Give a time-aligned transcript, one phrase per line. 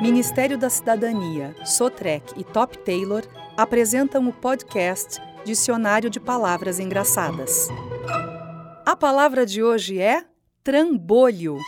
[0.00, 3.22] Ministério da Cidadania, Sotrec e Top Taylor
[3.56, 7.68] apresentam o podcast Dicionário de Palavras Engraçadas.
[8.84, 10.22] A palavra de hoje é
[10.62, 11.58] trambolho.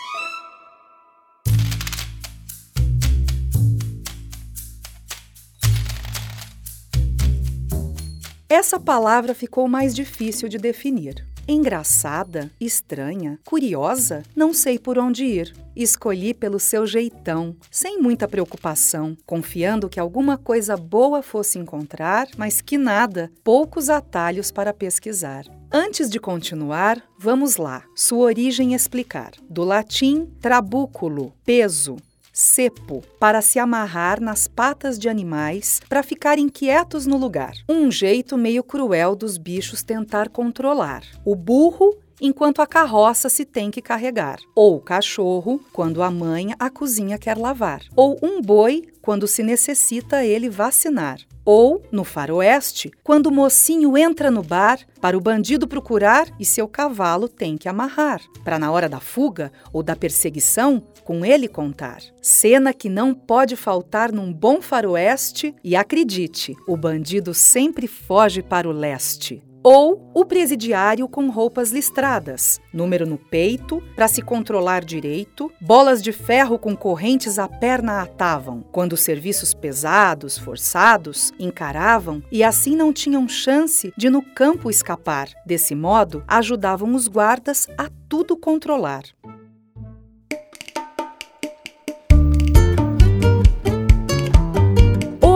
[8.46, 11.26] Essa palavra ficou mais difícil de definir.
[11.46, 15.54] Engraçada, estranha, curiosa, não sei por onde ir.
[15.78, 22.60] Escolhi pelo seu jeitão, sem muita preocupação, confiando que alguma coisa boa fosse encontrar, mas
[22.60, 25.44] que nada, poucos atalhos para pesquisar.
[25.70, 27.84] Antes de continuar, vamos lá.
[27.94, 29.30] Sua origem explicar.
[29.48, 31.94] Do latim trabúculo, peso,
[32.32, 37.52] cepo, para se amarrar nas patas de animais para ficarem quietos no lugar.
[37.68, 41.04] Um jeito meio cruel dos bichos tentar controlar.
[41.24, 46.54] O burro enquanto a carroça se tem que carregar, ou o cachorro, quando a mãe
[46.58, 51.18] a cozinha quer lavar, ou um boi, quando se necessita ele vacinar.
[51.44, 56.68] Ou, no faroeste, quando o mocinho entra no bar para o bandido procurar e seu
[56.68, 62.02] cavalo tem que amarrar, para na hora da fuga ou da perseguição, com ele contar.
[62.20, 68.68] Cena que não pode faltar num bom faroeste e acredite, o bandido sempre foge para
[68.68, 75.52] o leste ou o presidiário com roupas listradas, número no peito para se controlar direito,
[75.60, 82.74] bolas de ferro com correntes à perna atavam, quando serviços pesados, forçados, encaravam e assim
[82.74, 85.28] não tinham chance de no campo escapar.
[85.44, 89.02] Desse modo, ajudavam os guardas a tudo controlar.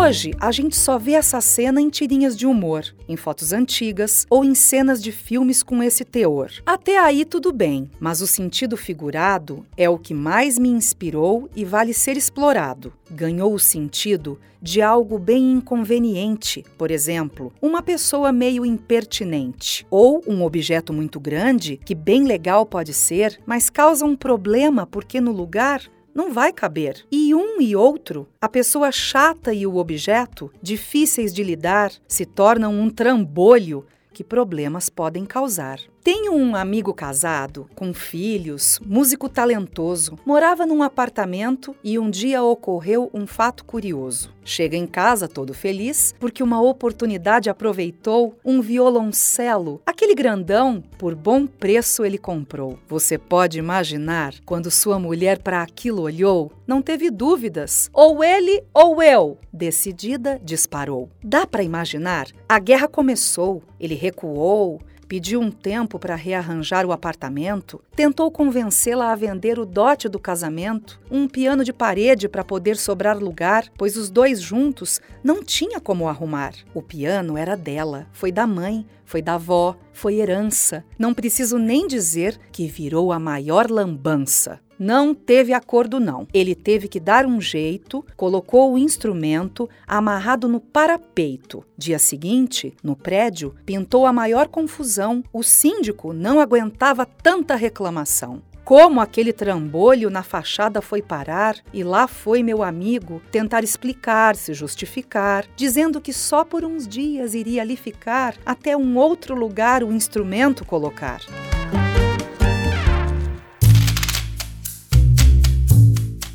[0.02, 4.44] Hoje, a gente só vê essa cena em tirinhas de humor, em fotos antigas ou
[4.44, 6.50] em cenas de filmes com esse teor.
[6.66, 11.64] Até aí tudo bem, mas o sentido figurado é o que mais me inspirou e
[11.64, 12.92] vale ser explorado.
[13.08, 20.42] Ganhou o sentido de algo bem inconveniente, por exemplo, uma pessoa meio impertinente, ou um
[20.42, 25.88] objeto muito grande que bem legal pode ser, mas causa um problema porque no lugar
[26.14, 27.04] não vai caber.
[27.10, 32.74] E um e outro, a pessoa chata e o objeto, difíceis de lidar, se tornam
[32.74, 35.78] um trambolho que problemas podem causar.
[36.04, 43.08] Tenho um amigo casado, com filhos, músico talentoso, morava num apartamento e um dia ocorreu
[43.14, 44.34] um fato curioso.
[44.44, 51.46] Chega em casa todo feliz porque uma oportunidade aproveitou um violoncelo, aquele grandão, por bom
[51.46, 52.80] preço ele comprou.
[52.88, 59.00] Você pode imaginar quando sua mulher para aquilo olhou, não teve dúvidas, ou ele ou
[59.00, 59.38] eu.
[59.52, 61.08] Decidida, disparou.
[61.22, 62.26] Dá para imaginar?
[62.48, 64.80] A guerra começou, ele recuou,
[65.12, 70.98] pediu um tempo para rearranjar o apartamento, tentou convencê-la a vender o dote do casamento,
[71.10, 76.08] um piano de parede para poder sobrar lugar, pois os dois juntos não tinha como
[76.08, 76.54] arrumar.
[76.72, 80.82] O piano era dela, foi da mãe, foi da avó, foi herança.
[80.98, 84.60] Não preciso nem dizer que virou a maior lambança.
[84.84, 86.26] Não teve acordo, não.
[86.34, 91.64] Ele teve que dar um jeito, colocou o instrumento amarrado no parapeito.
[91.78, 95.22] Dia seguinte, no prédio, pintou a maior confusão.
[95.32, 98.42] O síndico não aguentava tanta reclamação.
[98.64, 104.52] Como aquele trambolho na fachada foi parar e lá foi meu amigo tentar explicar, se
[104.52, 109.92] justificar, dizendo que só por uns dias iria ali ficar até um outro lugar o
[109.92, 111.20] instrumento colocar.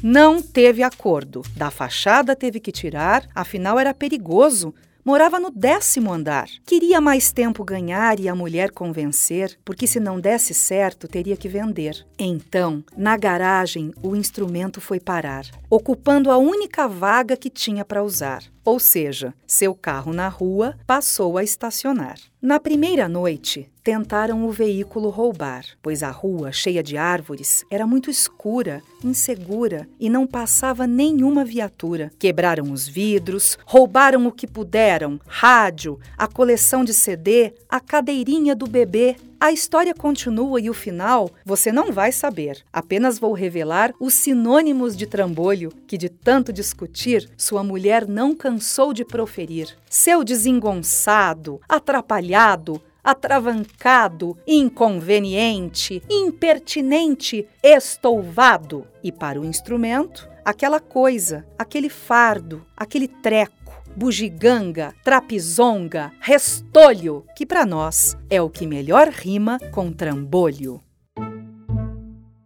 [0.10, 1.42] Não teve acordo.
[1.54, 4.74] Da fachada teve que tirar, afinal era perigoso.
[5.04, 6.48] Morava no décimo andar.
[6.66, 11.50] Queria mais tempo ganhar e a mulher convencer, porque se não desse certo, teria que
[11.50, 12.08] vender.
[12.18, 18.44] Então, na garagem, o instrumento foi parar, ocupando a única vaga que tinha para usar.
[18.64, 22.18] Ou seja, seu carro na rua passou a estacionar.
[22.42, 28.10] Na primeira noite, tentaram o veículo roubar, pois a rua, cheia de árvores, era muito
[28.10, 32.12] escura, insegura e não passava nenhuma viatura.
[32.20, 38.68] Quebraram os vidros, roubaram o que puderam: rádio, a coleção de CD, a cadeirinha do
[38.68, 39.16] bebê.
[39.40, 42.66] A história continua e o final você não vai saber.
[42.74, 48.92] Apenas vou revelar os sinônimos de trambolho que, de tanto discutir, sua mulher não cansou
[48.92, 49.78] de proferir.
[49.90, 58.86] Seu desengonçado, atrapalhado, atravancado, inconveniente, impertinente, estouvado.
[59.02, 63.56] E para o instrumento, aquela coisa, aquele fardo, aquele treco
[63.96, 70.84] bugiganga, trapizonga, restolho, que para nós é o que melhor rima com trambolho.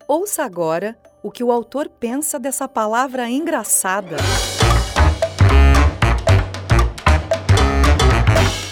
[0.07, 4.17] Ouça agora o que o autor pensa dessa palavra engraçada.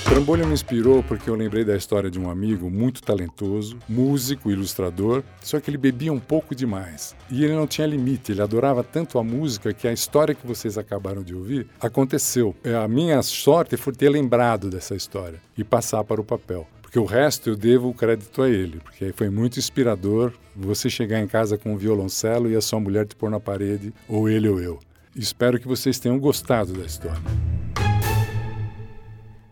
[0.09, 5.21] Trambolho me inspirou porque eu lembrei da história de um amigo muito talentoso, músico, ilustrador,
[5.39, 7.15] só que ele bebia um pouco demais.
[7.29, 10.79] E ele não tinha limite, ele adorava tanto a música que a história que vocês
[10.79, 12.55] acabaram de ouvir aconteceu.
[12.63, 16.97] É, a minha sorte foi ter lembrado dessa história e passar para o papel porque
[16.97, 21.27] o resto eu devo o crédito a ele, porque foi muito inspirador você chegar em
[21.27, 24.59] casa com um violoncelo e a sua mulher te pôr na parede, ou ele ou
[24.59, 24.79] eu.
[25.15, 27.21] Espero que vocês tenham gostado da história.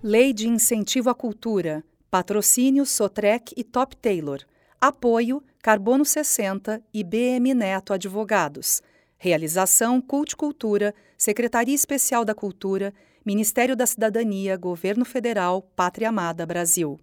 [0.09, 1.83] Lei de Incentivo à Cultura.
[2.09, 4.39] Patrocínio Sotrec e Top Taylor.
[4.79, 8.81] Apoio Carbono 60 e BM Neto Advogados.
[9.17, 12.93] Realização Cult Cultura, Secretaria Especial da Cultura,
[13.25, 16.97] Ministério da Cidadania, Governo Federal, Pátria Amada Brasil.